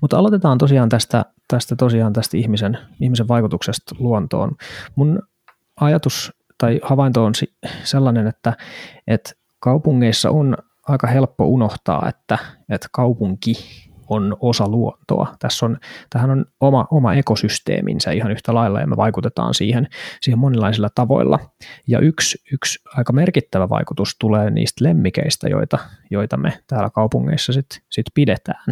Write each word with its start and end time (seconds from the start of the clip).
Mutta 0.00 0.18
aloitetaan 0.18 0.58
tosiaan 0.58 0.88
tästä, 0.88 1.24
tästä, 1.48 1.76
tosiaan 1.76 2.12
tästä 2.12 2.36
ihmisen, 2.36 2.78
ihmisen 3.00 3.28
vaikutuksesta 3.28 3.94
luontoon. 3.98 4.56
Mun 4.96 5.22
ajatus 5.80 6.32
tai 6.58 6.80
havainto 6.82 7.24
on 7.24 7.32
sellainen, 7.84 8.26
että, 8.26 8.52
että 9.06 9.30
kaupungeissa 9.60 10.30
on 10.30 10.56
aika 10.88 11.06
helppo 11.06 11.44
unohtaa, 11.44 12.08
että, 12.08 12.38
että 12.68 12.88
kaupunki 12.92 13.54
on 14.08 14.36
osa 14.40 14.68
luontoa. 14.68 15.36
Tässä 15.38 15.66
on, 15.66 15.78
tähän 16.10 16.30
on 16.30 16.44
oma, 16.60 16.86
oma 16.90 17.14
ekosysteeminsä 17.14 18.10
ihan 18.10 18.32
yhtä 18.32 18.54
lailla 18.54 18.80
ja 18.80 18.86
me 18.86 18.96
vaikutetaan 18.96 19.54
siihen, 19.54 19.88
siihen 20.20 20.38
monilaisilla 20.38 20.88
tavoilla. 20.94 21.38
Ja 21.86 21.98
yksi, 21.98 22.38
yksi 22.52 22.78
aika 22.96 23.12
merkittävä 23.12 23.68
vaikutus 23.68 24.16
tulee 24.20 24.50
niistä 24.50 24.84
lemmikeistä, 24.84 25.48
joita, 25.48 25.78
joita 26.10 26.36
me 26.36 26.58
täällä 26.66 26.90
kaupungeissa 26.90 27.52
sitten 27.52 27.80
sit 27.90 28.06
pidetään. 28.14 28.64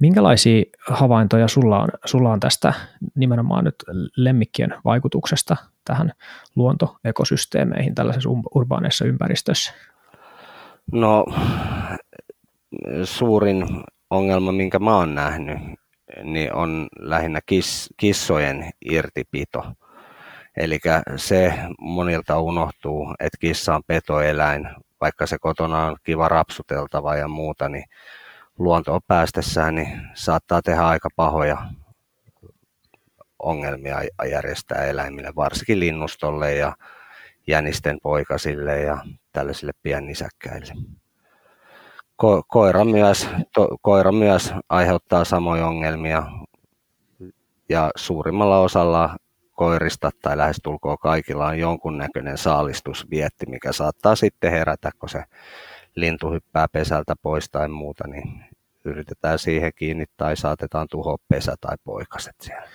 Minkälaisia 0.00 0.62
havaintoja 0.88 1.48
sulla 1.48 1.82
on, 1.82 1.88
sulla 2.04 2.32
on 2.32 2.40
tästä 2.40 2.72
nimenomaan 3.14 3.64
nyt 3.64 3.74
lemmikkien 4.16 4.74
vaikutuksesta 4.84 5.56
tähän 5.84 6.12
luontoekosysteemeihin 6.56 7.94
tällaisessa 7.94 8.30
urbaaneissa 8.54 9.04
ympäristössä? 9.04 9.72
No 10.92 11.24
suurin 13.04 13.66
ongelma, 14.10 14.52
minkä 14.52 14.78
mä 14.78 14.96
oon 14.96 15.14
nähnyt, 15.14 15.58
niin 16.22 16.54
on 16.54 16.88
lähinnä 16.98 17.40
kiss, 17.46 17.94
kissojen 17.96 18.70
irtipito. 18.90 19.64
Eli 20.56 20.78
se 21.16 21.54
monilta 21.80 22.40
unohtuu, 22.40 23.14
että 23.20 23.38
kissa 23.40 23.74
on 23.74 23.82
petoeläin, 23.86 24.68
vaikka 25.00 25.26
se 25.26 25.38
kotona 25.40 25.86
on 25.86 25.96
kiva 26.02 26.28
rapsuteltava 26.28 27.16
ja 27.16 27.28
muuta, 27.28 27.68
niin 27.68 27.84
luontoon 28.58 29.00
päästessään 29.06 29.74
niin 29.74 30.00
saattaa 30.14 30.62
tehdä 30.62 30.86
aika 30.86 31.08
pahoja 31.16 31.58
ongelmia 33.38 33.98
järjestää 34.30 34.84
eläimille, 34.84 35.32
varsinkin 35.36 35.80
linnustolle 35.80 36.54
ja 36.54 36.72
jänisten 37.46 37.98
poikasille 38.02 38.80
ja 38.80 38.98
tällaisille 39.32 39.72
piennisäkkäille. 39.82 40.72
Ko- 42.22 42.42
koira, 42.48 42.84
myös, 42.84 43.28
to, 43.54 43.68
koira 43.82 44.12
myös 44.12 44.52
aiheuttaa 44.68 45.24
samoja 45.24 45.66
ongelmia 45.66 46.22
ja 47.68 47.90
suurimmalla 47.96 48.58
osalla 48.58 49.16
koirista 49.52 50.10
tai 50.22 50.36
lähestulkoon 50.36 50.98
kaikilla 50.98 51.46
on 51.46 51.58
jonkunnäköinen 51.58 52.38
saalistusvietti, 52.38 53.46
mikä 53.46 53.72
saattaa 53.72 54.16
sitten 54.16 54.50
herätä, 54.50 54.90
kun 54.98 55.08
se 55.08 55.24
lintu 55.94 56.30
hyppää 56.30 56.66
pesältä 56.72 57.14
pois 57.22 57.50
tai 57.50 57.68
muuta, 57.68 58.08
niin 58.08 58.44
yritetään 58.84 59.38
siihen 59.38 59.72
kiinni 59.76 60.04
tai 60.16 60.36
saatetaan 60.36 60.86
tuhoa 60.90 61.16
pesä 61.28 61.54
tai 61.60 61.76
poikaset 61.84 62.34
siellä. 62.42 62.68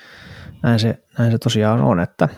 Näin 0.64 0.80
se, 0.80 1.04
näin 1.18 1.32
se 1.32 1.38
tosiaan 1.38 1.82
on, 1.82 2.00
että 2.00 2.30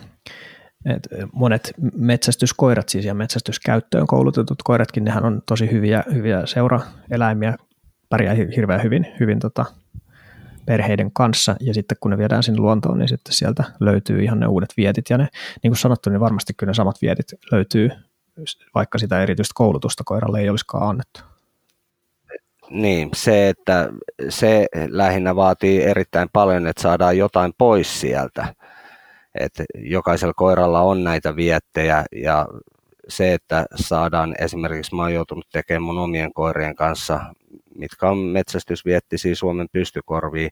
et 0.94 1.08
monet 1.32 1.74
metsästyskoirat 1.96 2.88
siis 2.88 3.04
ja 3.04 3.14
metsästyskäyttöön 3.14 4.06
koulutetut 4.06 4.62
koiratkin, 4.64 5.04
nehän 5.04 5.24
on 5.24 5.42
tosi 5.46 5.70
hyviä, 5.70 6.04
hyviä 6.14 6.46
seuraeläimiä, 6.46 7.56
pärjää 8.08 8.34
hirveän 8.34 8.82
hyvin, 8.82 9.06
hyvin 9.20 9.38
tota, 9.38 9.64
perheiden 10.66 11.12
kanssa, 11.12 11.56
ja 11.60 11.74
sitten 11.74 11.96
kun 12.00 12.10
ne 12.10 12.18
viedään 12.18 12.42
sinne 12.42 12.60
luontoon, 12.60 12.98
niin 12.98 13.08
sitten 13.08 13.34
sieltä 13.34 13.64
löytyy 13.80 14.22
ihan 14.22 14.40
ne 14.40 14.46
uudet 14.46 14.74
vietit, 14.76 15.10
ja 15.10 15.18
ne, 15.18 15.28
niin 15.62 15.70
kuin 15.70 15.78
sanottu, 15.78 16.10
niin 16.10 16.20
varmasti 16.20 16.54
kyllä 16.54 16.70
ne 16.70 16.74
samat 16.74 17.02
vietit 17.02 17.26
löytyy, 17.52 17.90
vaikka 18.74 18.98
sitä 18.98 19.22
erityistä 19.22 19.52
koulutusta 19.54 20.04
koiralle 20.04 20.40
ei 20.40 20.48
olisikaan 20.48 20.88
annettu. 20.88 21.35
Niin, 22.70 23.10
se, 23.14 23.48
että 23.48 23.88
se 24.28 24.66
lähinnä 24.88 25.36
vaatii 25.36 25.82
erittäin 25.82 26.28
paljon, 26.32 26.66
että 26.66 26.82
saadaan 26.82 27.18
jotain 27.18 27.52
pois 27.58 28.00
sieltä, 28.00 28.54
että 29.34 29.64
jokaisella 29.74 30.34
koiralla 30.34 30.80
on 30.80 31.04
näitä 31.04 31.36
viettejä 31.36 32.04
ja 32.12 32.48
se, 33.08 33.34
että 33.34 33.66
saadaan 33.74 34.34
esimerkiksi, 34.40 34.94
mä 34.94 35.02
oon 35.02 35.14
joutunut 35.14 35.46
tekemään 35.52 35.82
mun 35.82 35.98
omien 35.98 36.32
koirien 36.32 36.74
kanssa, 36.74 37.20
mitkä 37.74 38.10
on 38.10 38.18
metsästysviettisiä 38.18 39.34
Suomen 39.34 39.66
pystykorviin, 39.72 40.50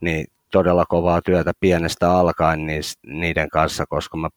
niin 0.00 0.26
todella 0.50 0.84
kovaa 0.88 1.22
työtä 1.22 1.52
pienestä 1.60 2.12
alkaen 2.12 2.60
niiden 3.06 3.48
kanssa, 3.48 3.84
koska 3.86 4.16
mä 4.16 4.28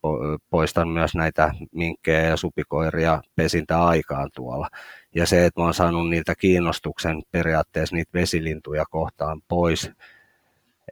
poistan 0.49 0.87
myös 0.87 1.15
näitä 1.15 1.53
minkkejä 1.71 2.21
ja 2.21 2.37
supikoiria 2.37 3.21
pesintäaikaan 3.35 4.29
tuolla. 4.35 4.67
Ja 5.15 5.25
se, 5.25 5.45
että 5.45 5.61
mä 5.61 5.65
oon 5.65 5.73
saanut 5.73 6.09
niiltä 6.09 6.35
kiinnostuksen 6.35 7.21
periaatteessa 7.31 7.95
niitä 7.95 8.11
vesilintuja 8.13 8.85
kohtaan 8.89 9.41
pois, 9.47 9.91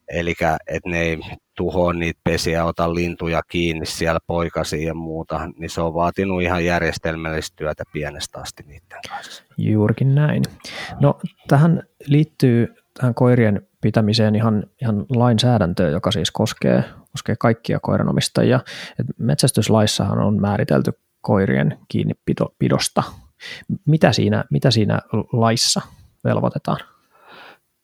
Eli 0.08 0.34
että 0.68 0.90
ne 0.90 1.02
ei 1.02 1.20
tuhoa 1.56 1.94
niitä 1.94 2.20
pesiä, 2.24 2.66
ota 2.66 2.94
lintuja 2.96 3.42
kiinni 3.48 3.86
siellä 3.86 4.20
poikasiin 4.28 4.88
ja 4.88 4.94
muuta, 4.94 5.50
niin 5.58 5.70
se 5.70 5.82
on 5.82 5.94
vaatinut 5.94 6.42
ihan 6.42 6.66
järjestelmällistä 6.66 7.56
työtä 7.56 7.84
pienestä 7.94 8.40
asti 8.40 8.64
niiden 8.64 9.00
kanssa. 9.10 9.44
Juurikin 9.58 10.16
näin. 10.16 10.44
No 11.00 11.20
tähän 11.48 11.84
liittyy 12.06 12.76
tähän 13.02 13.14
koirien 13.14 13.68
pitämiseen 13.82 14.36
ihan, 14.36 14.64
ihan 14.82 15.06
lainsäädäntöä, 15.10 15.90
joka 15.90 16.12
siis 16.12 16.32
koskee, 16.32 16.84
koskee 17.12 17.36
kaikkia 17.40 17.80
koiranomistajia. 17.80 18.60
Et 19.00 19.08
metsästyslaissahan 19.18 20.20
on 20.20 20.42
määritelty 20.42 20.92
koirien 21.22 21.78
kiinnipidosta. 21.88 23.04
Mitä 23.86 24.12
siinä, 24.12 24.44
mitä 24.52 24.72
siinä 24.72 25.00
laissa 25.34 25.82
velvoitetaan? 26.24 26.78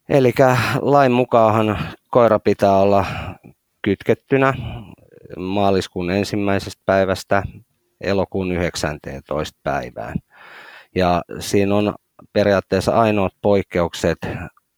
Eli 0.10 0.34
lain 0.82 1.12
mukaan 1.12 1.78
koira 2.12 2.40
pitää 2.40 2.78
olla 2.78 3.06
kytkettynä 3.82 4.54
maaliskuun 5.38 6.12
ensimmäisestä 6.12 6.82
päivästä 6.86 7.44
elokuun 8.02 8.52
19. 8.52 9.60
päivään. 9.64 10.16
Ja 10.96 11.22
siinä 11.40 11.76
on 11.76 11.96
periaatteessa 12.34 12.92
ainoat 12.92 13.34
poikkeukset 13.42 14.18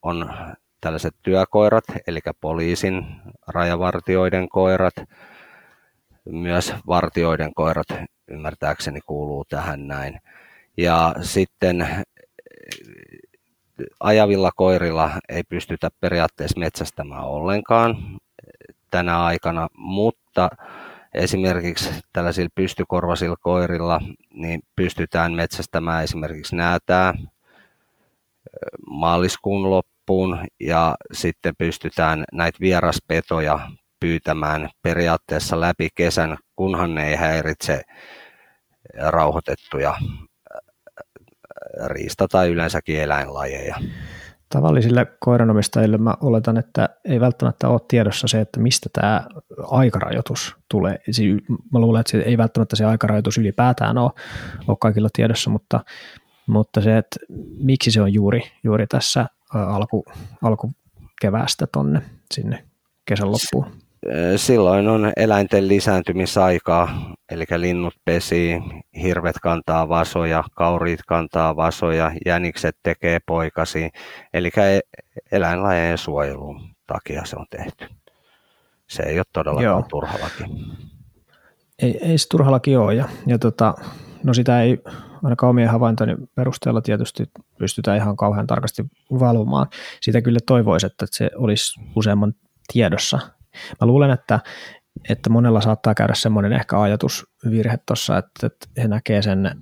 on 0.02 0.34
tällaiset 0.82 1.16
työkoirat, 1.24 1.84
eli 2.08 2.20
poliisin, 2.42 3.06
rajavartioiden 3.48 4.50
koirat, 4.50 4.94
myös 6.26 6.74
vartioiden 6.88 7.54
koirat 7.54 7.88
ymmärtääkseni 8.28 9.00
kuuluu 9.06 9.46
tähän 9.46 9.88
näin. 9.88 10.20
Ja 10.78 11.16
sitten 11.22 11.88
ajavilla 14.00 14.52
koirilla 14.56 15.12
ei 15.30 15.44
pystytä 15.44 15.90
periaatteessa 16.00 16.60
metsästämään 16.60 17.24
ollenkaan 17.24 17.98
tänä 18.92 19.24
aikana, 19.24 19.68
mutta 19.78 20.50
esimerkiksi 21.14 21.90
tällaisilla 22.14 22.50
pystykorvasilla 22.56 23.36
koirilla 23.40 24.02
niin 24.34 24.62
pystytään 24.76 25.34
metsästämään 25.34 26.04
esimerkiksi 26.04 26.56
näätää 26.56 27.14
maaliskuun 28.90 29.70
loppuun 29.70 30.48
ja 30.60 30.96
sitten 31.14 31.54
pystytään 31.58 32.24
näitä 32.34 32.58
vieraspetoja 32.62 33.60
pyytämään 34.00 34.70
periaatteessa 34.82 35.60
läpi 35.60 35.88
kesän, 35.96 36.38
kunhan 36.56 36.96
ne 36.96 37.10
ei 37.10 37.16
häiritse 37.16 37.82
rauhoitettuja 39.08 39.96
riista- 41.86 42.28
tai 42.28 42.50
yleensäkin 42.50 43.00
eläinlajeja. 43.00 43.76
Tavallisille 44.50 45.08
koiranomistajille 45.20 45.98
mä 45.98 46.14
oletan, 46.22 46.58
että 46.58 46.90
ei 47.06 47.20
välttämättä 47.20 47.68
ole 47.68 47.82
tiedossa 47.88 48.28
se, 48.28 48.42
että 48.42 48.60
mistä 48.60 48.90
tämä 48.94 49.28
aikarajoitus 49.64 50.56
tulee. 50.72 51.00
Mä 51.74 51.80
luulen, 51.80 52.00
että 52.00 52.18
ei 52.18 52.38
välttämättä 52.38 52.76
se 52.76 52.86
aikarajoitus 52.86 53.38
ylipäätään 53.38 53.98
ole, 53.98 54.12
ole 54.68 54.78
kaikilla 54.82 55.10
tiedossa, 55.14 55.50
mutta, 55.50 55.80
mutta 56.50 56.82
se, 56.82 56.98
että 56.98 57.18
miksi 57.60 57.92
se 57.92 58.02
on 58.02 58.14
juuri, 58.14 58.42
juuri 58.64 58.88
tässä 58.88 59.26
alku, 59.54 60.06
alkukeväästä 60.42 61.68
tonne 61.68 62.02
sinne 62.32 62.64
kesän 63.06 63.32
loppuun 63.32 63.66
silloin 64.36 64.88
on 64.88 65.12
eläinten 65.18 65.68
lisääntymisaikaa, 65.68 67.14
eli 67.32 67.46
linnut 67.58 67.94
pesii, 68.06 68.62
hirvet 69.02 69.36
kantaa 69.44 69.90
vasoja, 69.90 70.44
kauriit 70.56 71.00
kantaa 71.08 71.56
vasoja, 71.56 72.12
jänikset 72.26 72.78
tekee 72.84 73.20
poikasi, 73.26 73.90
eli 74.34 74.52
e, 74.58 74.80
eläinlajien 75.32 75.98
suojelun 75.98 76.62
takia 76.88 77.26
se 77.26 77.36
on 77.36 77.46
tehty. 77.50 77.86
Se 78.88 79.04
ei 79.04 79.20
ole 79.20 79.26
todellakaan 79.34 79.66
Joo. 79.66 79.86
turha 79.90 80.14
laki. 80.22 80.44
Ei, 81.80 81.98
ei 82.02 82.18
se 82.18 82.28
turha 82.30 82.52
laki 82.52 82.76
ole, 82.76 82.96
ja, 82.96 83.10
ja 83.28 83.40
tota, 83.40 83.76
no 84.24 84.34
sitä 84.34 84.62
ei 84.62 84.78
ainakaan 85.24 85.50
omien 85.50 85.70
havaintojen 85.70 86.18
perusteella 86.36 86.82
tietysti 86.82 87.32
pystytään 87.58 87.98
ihan 87.98 88.18
kauhean 88.18 88.48
tarkasti 88.48 88.86
valvomaan. 89.20 89.68
Sitä 90.02 90.22
kyllä 90.22 90.40
toivoisi, 90.46 90.86
että 90.86 91.06
se 91.12 91.30
olisi 91.36 91.80
useamman 91.96 92.34
tiedossa 92.74 93.20
Mä 93.82 93.88
luulen, 93.88 94.12
että, 94.12 94.40
että 95.10 95.30
monella 95.30 95.62
saattaa 95.62 95.96
käydä 95.96 96.14
semmoinen 96.16 96.54
ehkä 96.54 96.82
ajatusvirhe 96.82 97.80
tuossa, 97.86 98.18
että, 98.18 98.48
että 98.48 98.68
he 98.78 98.88
näkee 98.88 99.22
sen 99.22 99.62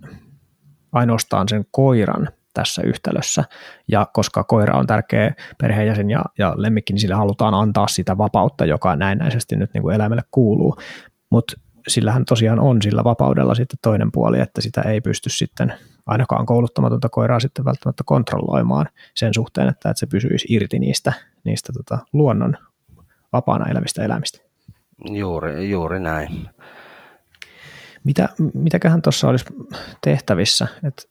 ainoastaan 0.92 1.50
sen 1.50 1.66
koiran 1.72 2.30
tässä 2.54 2.82
yhtälössä. 2.82 3.44
Ja 3.88 4.08
koska 4.14 4.44
koira 4.44 4.78
on 4.78 4.88
tärkeä 4.88 5.34
perheenjäsen 5.58 6.10
ja, 6.10 6.24
ja 6.38 6.54
lemmikki, 6.58 6.94
niin 6.94 7.02
sille 7.02 7.16
halutaan 7.16 7.54
antaa 7.54 7.88
sitä 7.88 8.18
vapautta, 8.18 8.66
joka 8.66 8.96
näennäisesti 8.96 9.56
nyt 9.56 9.74
niin 9.74 9.82
kuin 9.82 9.96
eläimelle 9.96 10.24
kuuluu. 10.32 10.78
Mutta 11.32 11.54
sillähän 11.88 12.26
tosiaan 12.26 12.60
on 12.60 12.82
sillä 12.82 13.04
vapaudella 13.04 13.56
sitten 13.56 13.80
toinen 13.82 14.12
puoli, 14.12 14.40
että 14.40 14.62
sitä 14.62 14.82
ei 14.82 15.02
pysty 15.02 15.30
sitten 15.30 15.74
ainakaan 16.06 16.46
kouluttamatonta 16.46 17.10
koiraa 17.10 17.40
sitten 17.40 17.66
välttämättä 17.66 18.04
kontrolloimaan 18.06 18.86
sen 19.16 19.34
suhteen, 19.34 19.70
että, 19.70 19.90
että 19.90 20.00
se 20.00 20.08
pysyisi 20.08 20.48
irti 20.50 20.80
niistä, 20.80 21.14
niistä 21.44 21.74
tota, 21.74 21.98
luonnon 22.14 22.58
vapaana 23.34 23.72
elävistä 23.72 24.04
elämistä. 24.04 24.40
Juuri, 25.10 25.70
juuri 25.70 26.00
näin. 26.00 26.50
Mitä, 28.04 28.30
mitäköhän 28.54 29.02
tuossa 29.02 29.30
olisi 29.30 29.46
tehtävissä? 30.04 30.68
Et 30.84 31.10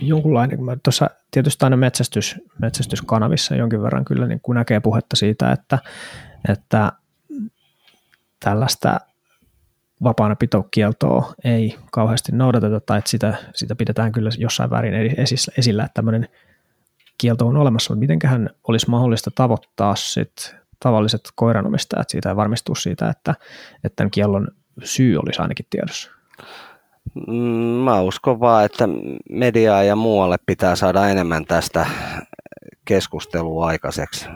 jonkunlainen, 0.00 0.58
tuossa 0.82 1.10
tietysti 1.30 1.64
aina 1.64 1.76
metsästys, 1.76 2.36
metsästyskanavissa 2.58 3.56
jonkin 3.56 3.82
verran 3.82 4.04
kyllä 4.04 4.26
niin 4.26 4.40
kun 4.42 4.54
näkee 4.54 4.80
puhetta 4.80 5.16
siitä, 5.16 5.52
että, 5.52 5.78
että 6.48 6.92
tällaista 8.44 9.00
vapaana 10.02 10.36
pitokieltoa 10.36 11.32
ei 11.44 11.78
kauheasti 11.92 12.32
noudateta 12.32 12.80
tai 12.80 12.98
että 12.98 13.10
sitä, 13.10 13.34
sitä 13.54 13.74
pidetään 13.74 14.12
kyllä 14.12 14.30
jossain 14.38 14.70
väärin 14.70 14.94
esillä, 15.58 15.84
että 15.84 15.94
tämmöinen 15.94 16.28
kielto 17.18 17.46
on 17.46 17.56
olemassa, 17.56 17.92
mutta 17.92 18.00
mitenköhän 18.00 18.50
olisi 18.68 18.90
mahdollista 18.90 19.30
tavoittaa 19.34 19.96
sit 19.96 20.56
tavalliset 20.80 21.20
koiranomistajat 21.34 22.10
siitä 22.10 22.28
ja 22.28 22.36
varmistua 22.36 22.74
siitä, 22.74 23.08
että, 23.08 23.34
että 23.84 23.96
tämän 23.96 24.10
kiellon 24.10 24.48
syy 24.84 25.18
olisi 25.18 25.42
ainakin 25.42 25.66
tiedossa? 25.70 26.10
Mm, 27.26 27.34
mä 27.84 28.00
uskon 28.00 28.40
vaan, 28.40 28.64
että 28.64 28.88
mediaa 29.30 29.82
ja 29.82 29.96
muualle 29.96 30.36
pitää 30.46 30.76
saada 30.76 31.08
enemmän 31.08 31.44
tästä 31.44 31.86
keskustelua 32.84 33.66
aikaiseksi. 33.66 34.26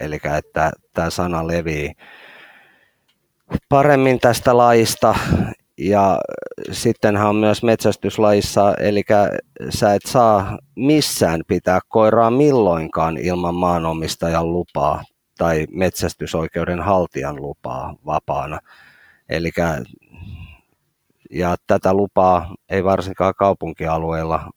Eli 0.00 0.18
että 0.38 0.70
tämä 0.94 1.10
sana 1.10 1.46
levii 1.46 1.92
paremmin 3.68 4.20
tästä 4.20 4.56
lajista 4.56 5.14
ja 5.78 6.18
sittenhän 6.72 7.28
on 7.28 7.36
myös 7.36 7.62
metsästyslajissa, 7.62 8.74
eli 8.74 9.02
sä 9.68 9.94
et 9.94 10.02
saa 10.06 10.58
missään 10.76 11.40
pitää 11.48 11.80
koiraa 11.88 12.30
milloinkaan 12.30 13.16
ilman 13.16 13.54
maanomistajan 13.54 14.52
lupaa 14.52 15.02
tai 15.38 15.66
metsästysoikeuden 15.70 16.80
haltijan 16.80 17.36
lupaa 17.36 17.94
vapaana. 18.06 18.58
Eli 19.28 19.50
ja 21.30 21.56
tätä 21.66 21.94
lupaa 21.94 22.54
ei 22.68 22.84
varsinkaan 22.84 23.34
kaupunkialueella 23.38 24.50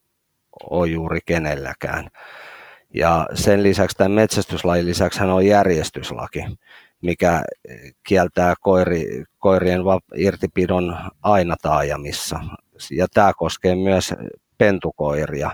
ole 0.70 0.88
juuri 0.88 1.20
kenelläkään. 1.26 2.08
Ja 2.94 3.28
sen 3.34 3.64
lisäksi 3.64 3.98
tämän 3.98 4.12
metsästyslain 4.12 4.86
lisäksi 4.86 5.24
on 5.24 5.46
järjestyslaki, 5.46 6.46
mikä 7.01 7.44
kieltää 8.07 8.54
koiri, 8.62 9.24
koirien 9.38 9.81
irtipidon 10.16 10.98
aina 11.22 11.56
taajamissa. 11.62 12.40
Ja 12.92 13.07
tämä 13.13 13.31
koskee 13.38 13.75
myös 13.75 14.13
pentukoiria, 14.57 15.51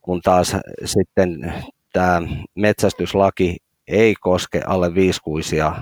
kun 0.00 0.20
taas 0.20 0.56
sitten 0.84 1.54
tämä 1.92 2.22
metsästyslaki 2.54 3.56
ei 3.88 4.14
koske 4.20 4.60
alle 4.66 4.94
viisikuisia, 4.94 5.72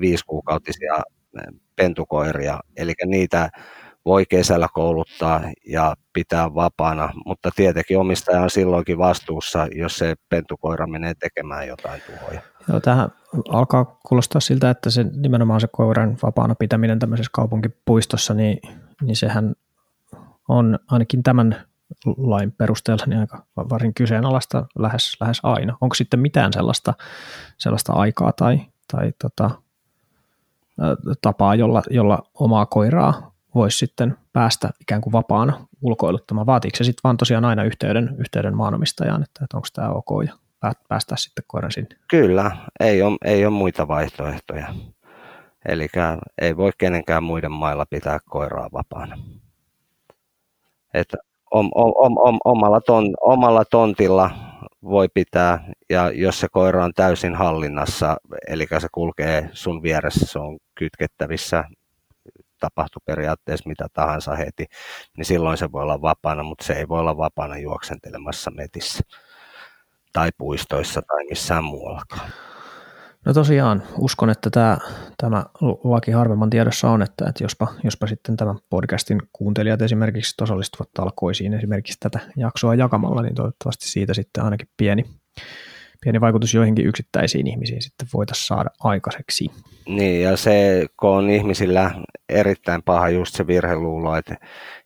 viisikuukautisia 0.00 1.02
pentukoiria, 1.76 2.60
eli 2.76 2.92
niitä 3.06 3.50
voi 4.04 4.26
kesällä 4.26 4.68
kouluttaa 4.74 5.40
ja 5.66 5.96
pitää 6.12 6.54
vapaana, 6.54 7.12
mutta 7.26 7.50
tietenkin 7.56 7.98
omistaja 7.98 8.42
on 8.42 8.50
silloinkin 8.50 8.98
vastuussa, 8.98 9.66
jos 9.74 9.96
se 9.96 10.14
pentukoira 10.28 10.86
menee 10.86 11.14
tekemään 11.14 11.66
jotain 11.66 12.02
tuhoja. 12.06 12.40
Joo, 12.68 12.80
tähän 12.80 13.08
alkaa 13.48 13.98
kuulostaa 14.08 14.40
siltä, 14.40 14.70
että 14.70 14.90
se 14.90 15.04
nimenomaan 15.16 15.60
se 15.60 15.68
koiran 15.72 16.16
vapaana 16.22 16.54
pitäminen 16.54 16.98
tämmöisessä 16.98 17.30
kaupunkipuistossa, 17.34 18.34
niin, 18.34 18.58
niin 19.02 19.16
sehän 19.16 19.54
on 20.48 20.78
ainakin 20.90 21.22
tämän 21.22 21.56
lain 22.16 22.52
perusteella 22.52 23.04
niin 23.06 23.20
aika 23.20 23.46
varsin 23.56 23.94
kyseenalaista 23.94 24.66
lähes, 24.78 25.16
lähes 25.20 25.40
aina. 25.42 25.76
Onko 25.80 25.94
sitten 25.94 26.20
mitään 26.20 26.52
sellaista, 26.52 26.94
sellaista 27.58 27.92
aikaa 27.92 28.32
tai, 28.32 28.60
tai 28.92 29.12
tota, 29.22 29.50
tapaa, 31.22 31.54
jolla, 31.54 31.82
jolla 31.90 32.22
omaa 32.34 32.66
koiraa 32.66 33.33
voisi 33.54 33.78
sitten 33.78 34.16
päästä 34.32 34.70
ikään 34.80 35.00
kuin 35.00 35.12
vapaana 35.12 35.66
ulkoiluttamaan. 35.82 36.46
Vaatiiko 36.46 36.76
se 36.76 36.84
sitten 36.84 37.00
vaan 37.04 37.16
tosiaan 37.16 37.44
aina 37.44 37.64
yhteyden, 37.64 38.16
yhteyden 38.18 38.56
maanomistajan, 38.56 39.22
että, 39.22 39.44
että 39.44 39.56
onko 39.56 39.68
tämä 39.72 39.88
ok 39.88 40.24
ja 40.26 40.32
päästää 40.88 41.16
sitten 41.16 41.44
koiran 41.46 41.72
sinne? 41.72 41.96
Kyllä, 42.08 42.56
ei 42.80 43.02
ole, 43.02 43.16
ei 43.24 43.46
ole 43.46 43.54
muita 43.54 43.88
vaihtoehtoja. 43.88 44.74
Eli 45.68 45.88
ei 46.40 46.56
voi 46.56 46.70
kenenkään 46.78 47.24
muiden 47.24 47.52
mailla 47.52 47.86
pitää 47.86 48.18
koiraa 48.28 48.68
vapaana. 48.72 49.18
Että 50.94 51.16
om, 51.50 51.70
om, 51.74 52.14
om, 52.18 52.38
omalla, 52.44 52.80
ton, 52.80 53.14
omalla 53.20 53.64
tontilla 53.64 54.30
voi 54.82 55.08
pitää, 55.14 55.64
ja 55.90 56.10
jos 56.10 56.40
se 56.40 56.48
koira 56.52 56.84
on 56.84 56.92
täysin 56.94 57.34
hallinnassa, 57.34 58.16
eli 58.48 58.66
se 58.78 58.88
kulkee 58.92 59.50
sun 59.52 59.82
vieressä, 59.82 60.26
se 60.26 60.38
on 60.38 60.58
kytkettävissä, 60.74 61.64
tapahtuu 62.60 63.02
periaatteessa 63.06 63.68
mitä 63.68 63.86
tahansa 63.92 64.36
heti, 64.36 64.66
niin 65.16 65.24
silloin 65.24 65.58
se 65.58 65.72
voi 65.72 65.82
olla 65.82 66.02
vapaana, 66.02 66.42
mutta 66.42 66.64
se 66.64 66.72
ei 66.72 66.88
voi 66.88 67.00
olla 67.00 67.16
vapaana 67.16 67.58
juoksentelemassa 67.58 68.50
metissä 68.50 69.04
tai 70.12 70.30
puistoissa 70.38 71.02
tai 71.02 71.24
missään 71.24 71.64
muuallakaan. 71.64 72.30
No 73.26 73.32
tosiaan, 73.32 73.82
uskon, 73.98 74.30
että 74.30 74.50
tämä, 74.50 74.78
tämä 75.18 75.44
laki 75.84 76.10
harvemman 76.10 76.50
tiedossa 76.50 76.90
on, 76.90 77.02
että, 77.02 77.24
että 77.28 77.44
jospa, 77.44 77.68
jospa 77.84 78.06
sitten 78.06 78.36
tämän 78.36 78.56
podcastin 78.70 79.22
kuuntelijat 79.32 79.82
esimerkiksi 79.82 80.34
osallistuvat 80.42 80.88
talkoisiin 80.94 81.54
esimerkiksi 81.54 81.98
tätä 82.00 82.18
jaksoa 82.36 82.74
jakamalla, 82.74 83.22
niin 83.22 83.34
toivottavasti 83.34 83.88
siitä 83.88 84.14
sitten 84.14 84.44
ainakin 84.44 84.68
pieni, 84.76 85.04
pieni 86.00 86.20
vaikutus 86.20 86.54
joihinkin 86.54 86.86
yksittäisiin 86.86 87.46
ihmisiin 87.46 87.82
sitten 87.82 88.08
voitaisiin 88.14 88.46
saada 88.46 88.70
aikaiseksi. 88.80 89.50
Niin, 89.88 90.22
ja 90.22 90.36
se, 90.36 90.86
kun 91.00 91.10
on 91.10 91.30
ihmisillä 91.30 91.90
erittäin 92.28 92.82
paha 92.82 93.08
just 93.08 93.34
se 93.34 93.46
virheluulo, 93.46 94.16
että 94.16 94.36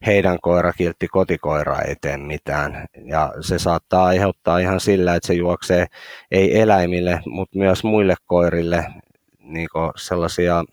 heidän 0.06 0.38
koira 0.42 0.72
kiltti 0.72 1.08
kotikoira 1.08 1.78
ei 1.78 1.96
tee 2.00 2.16
mitään. 2.16 2.86
Ja 3.04 3.32
se 3.40 3.58
saattaa 3.58 4.04
aiheuttaa 4.06 4.58
ihan 4.58 4.80
sillä, 4.80 5.14
että 5.14 5.26
se 5.26 5.34
juoksee 5.34 5.86
ei 6.30 6.60
eläimille, 6.60 7.20
mutta 7.26 7.58
myös 7.58 7.84
muille 7.84 8.14
koirille 8.26 8.86
niin 9.40 9.68
sellaisia 9.96 10.64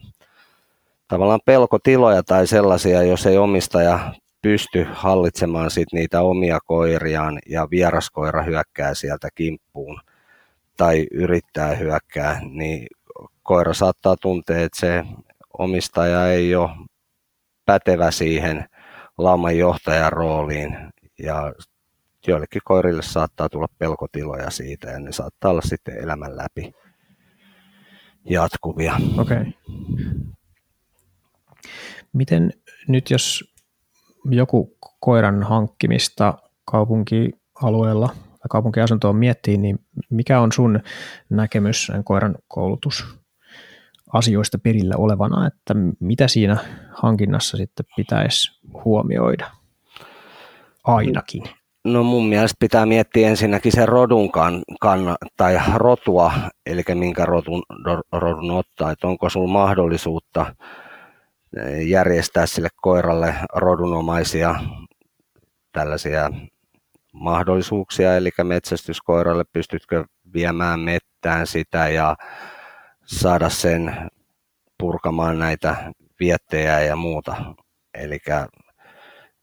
tavallaan 1.07 1.39
pelkotiloja 1.45 2.23
tai 2.23 2.47
sellaisia, 2.47 3.03
jos 3.03 3.25
ei 3.25 3.37
omistaja 3.37 4.13
pysty 4.41 4.87
hallitsemaan 4.91 5.71
sit 5.71 5.87
niitä 5.93 6.21
omia 6.21 6.59
koiriaan 6.65 7.39
ja 7.49 7.67
vieraskoira 7.71 8.43
hyökkää 8.43 8.93
sieltä 8.93 9.29
kimppuun 9.35 9.99
tai 10.77 11.07
yrittää 11.11 11.75
hyökkää, 11.75 12.41
niin 12.43 12.87
koira 13.43 13.73
saattaa 13.73 14.15
tuntea, 14.21 14.63
että 14.63 14.79
se 14.79 15.03
omistaja 15.57 16.27
ei 16.27 16.55
ole 16.55 16.69
pätevä 17.65 18.11
siihen 18.11 18.65
lauman 19.17 19.57
johtajan 19.57 20.13
rooliin 20.13 20.77
ja 21.19 21.53
joillekin 22.27 22.61
koirille 22.65 23.01
saattaa 23.01 23.49
tulla 23.49 23.67
pelkotiloja 23.77 24.49
siitä 24.49 24.89
ja 24.91 24.99
ne 24.99 25.11
saattaa 25.11 25.51
olla 25.51 25.61
sitten 25.61 25.97
elämän 25.97 26.37
läpi 26.37 26.73
jatkuvia. 28.29 28.95
Okei. 29.17 29.37
Okay. 29.37 29.51
Miten 32.13 32.53
nyt 32.87 33.09
jos 33.11 33.53
joku 34.29 34.77
koiran 34.99 35.43
hankkimista 35.43 36.37
kaupunkialueella 36.65 38.09
kaupunkiasuntoon 38.49 39.15
miettii, 39.15 39.57
niin 39.57 39.79
mikä 40.09 40.39
on 40.39 40.51
sun 40.51 40.79
näkemys 41.29 41.91
koiran 42.03 42.35
koulutus 42.47 43.05
asioista 44.13 44.59
perillä 44.59 44.95
olevana, 44.97 45.47
että 45.47 45.73
mitä 45.99 46.27
siinä 46.27 46.57
hankinnassa 46.93 47.57
sitten 47.57 47.85
pitäisi 47.95 48.59
huomioida? 48.85 49.51
Ainakin? 50.83 51.43
No 51.83 52.03
mun 52.03 52.25
mielestä 52.25 52.55
pitää 52.59 52.85
miettiä 52.85 53.29
ensinnäkin 53.29 53.71
sen 53.71 53.87
rodun 53.87 54.31
kan, 54.31 54.63
kan, 54.81 55.15
tai 55.37 55.59
rotua, 55.75 56.33
eli 56.65 56.83
minkä 56.93 57.25
rodun, 57.25 57.63
rodun 58.11 58.51
ottaa, 58.51 58.91
että 58.91 59.07
onko 59.07 59.29
sulla 59.29 59.51
mahdollisuutta 59.51 60.55
eh, 61.57 61.87
järjestää 61.87 62.45
sille 62.45 62.69
koiralle 62.81 63.35
rodunomaisia 63.55 64.55
tällaisia 65.71 66.29
mahdollisuuksia, 67.15 68.15
eli 68.15 68.29
metsästyskoiralle 68.43 69.43
pystytkö 69.53 70.05
viemään 70.33 70.79
mettään 70.79 71.47
sitä 71.47 71.89
ja 71.89 72.15
saada 73.05 73.49
sen 73.49 74.09
purkamaan 74.77 75.39
näitä 75.39 75.91
viettejä 76.19 76.79
ja 76.79 76.95
muuta. 76.95 77.35
Eli 77.93 78.19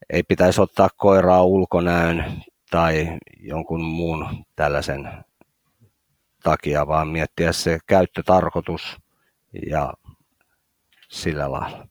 ei 0.09 0.23
pitäisi 0.23 0.61
ottaa 0.61 0.89
koiraa 0.97 1.43
ulkonäön 1.43 2.41
tai 2.71 3.17
jonkun 3.39 3.83
muun 3.83 4.45
tällaisen 4.55 5.11
takia, 6.43 6.87
vaan 6.87 7.07
miettiä 7.07 7.51
se 7.51 7.79
käyttötarkoitus 7.87 8.97
ja 9.71 9.93
sillä 11.09 11.51
lailla. 11.51 11.87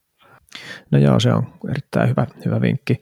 No 0.90 0.98
joo, 0.98 1.20
se 1.20 1.32
on 1.32 1.54
erittäin 1.70 2.08
hyvä, 2.08 2.26
hyvä 2.44 2.60
vinkki. 2.60 3.00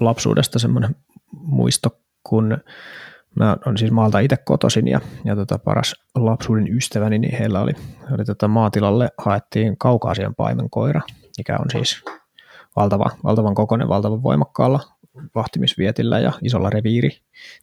Lapsuudesta 0.00 0.58
semmoinen 0.58 0.96
muisto, 1.32 1.99
kun 2.22 2.58
mä 3.34 3.56
on 3.66 3.78
siis 3.78 3.90
maalta 3.90 4.18
itse 4.18 4.36
kotoisin 4.36 4.88
ja, 4.88 5.00
ja 5.24 5.36
tota 5.36 5.58
paras 5.58 5.94
lapsuuden 6.14 6.76
ystäväni, 6.76 7.18
niin 7.18 7.38
heillä 7.38 7.60
oli, 7.60 7.72
oli 8.12 8.24
tota 8.24 8.48
maatilalle 8.48 9.10
haettiin 9.18 9.78
kaukaasian 9.78 10.34
paimenkoira, 10.34 11.00
mikä 11.38 11.56
on 11.56 11.70
siis 11.70 12.04
valtava, 12.76 13.10
valtavan 13.24 13.54
kokoinen, 13.54 13.88
valtavan 13.88 14.22
voimakkaalla 14.22 14.80
vahtimisvietillä 15.34 16.18
ja 16.18 16.32
isolla 16.42 16.70
reviiri 16.70 17.10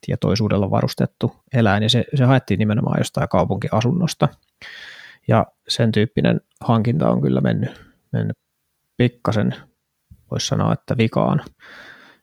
tietoisuudella 0.06 0.72
varustettu 0.72 1.36
eläin, 1.54 1.84
ja 1.84 1.90
se, 1.90 2.06
se 2.16 2.24
haettiin 2.26 2.58
nimenomaan 2.60 3.00
jostain 3.00 3.30
kaupunkiasunnosta. 3.30 4.28
Ja 5.28 5.46
sen 5.68 5.92
tyyppinen 5.92 6.42
hankinta 6.62 7.10
on 7.10 7.22
kyllä 7.22 7.42
mennyt, 7.42 7.72
mennyt 8.12 8.38
pikkasen, 8.98 9.56
voisi 10.32 10.48
sanoa, 10.48 10.74
että 10.74 10.98
vikaan. 10.98 11.42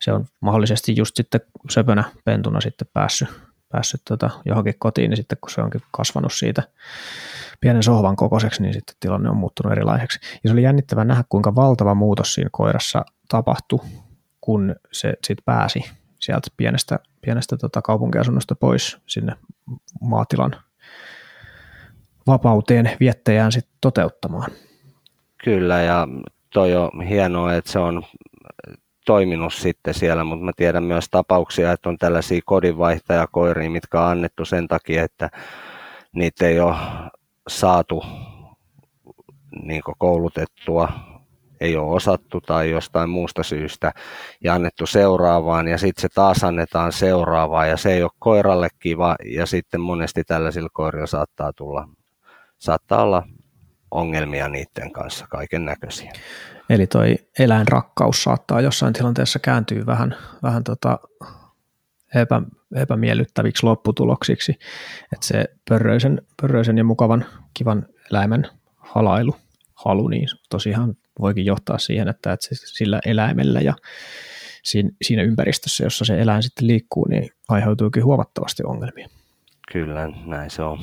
Se 0.04 0.12
on 0.12 0.25
mahdollisesti 0.40 0.96
just 0.96 1.16
sitten 1.16 1.40
söpönä 1.70 2.04
pentuna 2.25 2.61
sitten 2.61 2.88
päässyt, 2.92 3.28
päässyt 3.68 4.00
tota 4.08 4.30
johonkin 4.44 4.75
kotiin, 4.78 5.11
niin 5.11 5.16
sitten 5.16 5.38
kun 5.40 5.50
se 5.50 5.61
onkin 5.61 5.80
kasvanut 5.90 6.32
siitä 6.32 6.62
pienen 7.61 7.82
sohvan 7.82 8.16
kokoiseksi, 8.16 8.62
niin 8.62 8.75
sitten 8.75 8.96
tilanne 9.00 9.30
on 9.30 9.37
muuttunut 9.37 9.73
erilaiseksi. 9.73 10.18
Ja 10.44 10.49
se 10.49 10.52
oli 10.52 10.62
jännittävää 10.62 11.04
nähdä, 11.04 11.25
kuinka 11.28 11.54
valtava 11.54 11.94
muutos 11.94 12.34
siinä 12.34 12.50
koirassa 12.52 13.04
tapahtui, 13.28 13.80
kun 14.40 14.75
se 14.92 15.14
sitten 15.26 15.44
pääsi 15.44 15.84
sieltä 16.20 16.49
pienestä, 16.56 16.99
pienestä 17.20 17.56
tota 17.56 17.82
kaupunkiasunnosta 17.82 18.54
pois 18.54 18.99
sinne 19.06 19.32
maatilan 20.00 20.56
vapauteen 22.26 22.90
viettäjään 23.00 23.52
sitten 23.52 23.76
toteuttamaan. 23.80 24.50
Kyllä, 25.44 25.82
ja 25.82 26.08
toi 26.52 26.76
on 26.76 27.02
hienoa, 27.08 27.54
että 27.54 27.73
se 27.73 27.78
on 27.78 28.02
toiminut 29.04 29.54
sitten 29.54 29.94
siellä, 29.94 30.25
mutta 30.25 30.44
mä 30.44 30.52
tiedän 30.56 30.84
myös 30.84 31.06
tapauksia, 31.11 31.73
että 31.73 31.88
on 31.88 31.99
tällaisia 31.99 32.40
kodinvaihtajakoiria, 32.44 33.70
mitkä 33.70 34.00
on 34.00 34.06
annettu 34.06 34.44
sen 34.44 34.68
takia, 34.68 35.04
että 35.04 35.30
niitä 36.12 36.46
ei 36.46 36.61
ole 36.61 36.75
saatu 37.49 38.04
niin 39.62 39.82
koulutettua, 39.99 40.88
ei 41.61 41.76
ole 41.76 41.94
osattu 41.94 42.40
tai 42.40 42.70
jostain 42.70 43.11
muusta 43.11 43.42
syystä 43.42 43.92
ja 44.40 44.54
annettu 44.54 44.87
seuraavaan 44.87 45.68
ja 45.68 45.78
sitten 45.78 46.02
se 46.02 46.08
taas 46.14 46.44
annetaan 46.44 46.92
seuraavaan 46.92 47.68
ja 47.68 47.76
se 47.76 47.92
ei 47.92 48.02
ole 48.02 48.11
koiralle 48.18 48.68
kiva 48.78 49.16
ja 49.25 49.46
sitten 49.46 49.80
monesti 49.80 50.25
tällaisilla 50.25 50.68
koirilla 50.73 51.06
saattaa 51.06 51.52
tulla, 51.52 51.88
saattaa 52.58 53.02
olla 53.02 53.23
ongelmia 53.90 54.49
niiden 54.49 54.92
kanssa, 54.92 55.26
kaiken 55.30 55.64
näköisiä. 55.64 56.12
Eli 56.71 56.87
toi 56.87 57.16
eläinrakkaus 57.38 58.23
saattaa 58.23 58.61
jossain 58.61 58.92
tilanteessa 58.92 59.38
kääntyä 59.38 59.87
vähän, 59.87 60.16
vähän 60.42 60.64
tota 60.64 60.99
epä, 62.14 62.42
epämiellyttäviksi 62.75 63.66
lopputuloksiksi, 63.66 64.52
että 65.12 65.26
se 65.26 65.44
pörröisen, 65.68 66.23
pörröisen 66.42 66.78
ja 66.78 66.85
mukavan 66.85 67.25
kivan 67.54 67.87
eläimen 68.11 68.47
halailu, 68.76 69.37
halu, 69.75 70.09
niin 70.09 70.28
tosiaan 70.50 70.97
voikin 71.21 71.44
johtaa 71.44 71.78
siihen, 71.78 72.09
että, 72.09 72.33
että 72.33 72.47
sillä 72.50 73.00
eläimellä 73.06 73.61
ja 73.61 73.75
siinä, 75.02 75.23
ympäristössä, 75.23 75.85
jossa 75.85 76.04
se 76.04 76.21
eläin 76.21 76.42
sitten 76.42 76.66
liikkuu, 76.66 77.09
niin 77.09 77.30
aiheutuukin 77.49 78.04
huomattavasti 78.04 78.62
ongelmia. 78.66 79.09
Kyllä, 79.73 80.12
näin 80.26 80.50
se 80.50 80.62
on. 80.62 80.78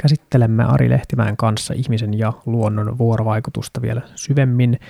Käsittelemme 0.00 0.64
Ari 0.64 0.90
Lehtimäen 0.90 1.36
kanssa 1.36 1.74
ihmisen 1.74 2.18
ja 2.18 2.32
luonnon 2.46 2.98
vuorovaikutusta 2.98 3.82
vielä 3.82 4.02
syvemmin 4.14 4.80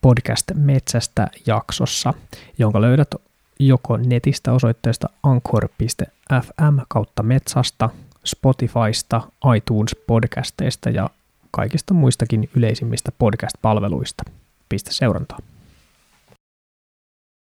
podcast 0.00 0.50
Metsästä 0.54 1.28
jaksossa, 1.46 2.14
jonka 2.58 2.80
löydät 2.80 3.14
joko 3.58 3.96
netistä 3.96 4.52
osoitteesta 4.52 5.08
anchor.fm 5.22 6.78
kautta 6.88 7.22
metsasta, 7.22 7.90
Spotifysta, 8.24 9.20
iTunes-podcasteista 9.56 10.90
ja 10.90 11.10
kaikista 11.50 11.94
muistakin 11.94 12.50
yleisimmistä 12.56 13.12
podcast-palveluista. 13.18 14.22
Pistä 14.68 14.92
seurantaa. 14.92 15.38